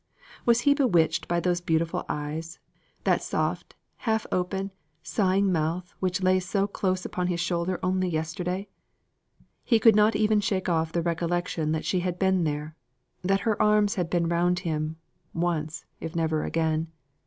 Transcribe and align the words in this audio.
Was 0.47 0.61
he 0.61 0.73
bewitched 0.73 1.27
by 1.27 1.39
those 1.39 1.61
beautiful 1.61 2.05
eyes, 2.09 2.57
that 3.03 3.21
soft, 3.21 3.75
half 3.97 4.25
open, 4.31 4.71
sighing 5.03 5.51
mouth 5.51 5.93
which 5.99 6.23
lay 6.23 6.39
so 6.39 6.65
close 6.65 7.05
upon 7.05 7.27
his 7.27 7.39
shoulder 7.39 7.79
only 7.83 8.09
yesterday? 8.09 8.67
He 9.63 9.77
could 9.77 9.95
not 9.95 10.15
even 10.15 10.39
shake 10.39 10.67
off 10.67 10.91
the 10.91 11.03
recollection 11.03 11.71
that 11.73 11.85
she 11.85 11.99
had 11.99 12.17
been 12.17 12.45
there; 12.45 12.75
that 13.21 13.41
her 13.41 13.61
arms 13.61 13.93
had 13.93 14.09
been 14.09 14.27
round 14.27 14.61
him, 14.61 14.97
once 15.35 15.85
if 15.99 16.15
never 16.15 16.45
again. 16.45 16.87